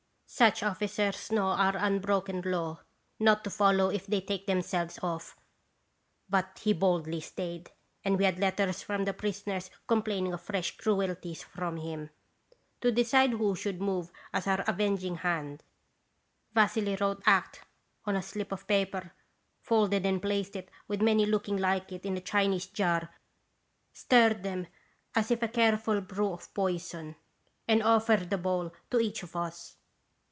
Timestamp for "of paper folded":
18.53-20.05